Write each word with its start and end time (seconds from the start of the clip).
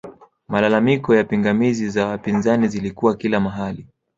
malalamiko 0.47 1.15
na 1.15 1.23
pingamizi 1.23 1.89
za 1.89 2.07
wapinzani 2.07 2.67
zilikuwa 2.67 3.17
kila 3.17 3.39
mahali 3.39 3.87